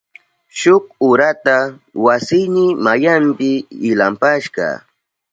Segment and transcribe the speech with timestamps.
[0.59, 1.57] Shuk urata
[2.05, 3.51] wasiyni mayanpi
[3.89, 4.65] ilampashka.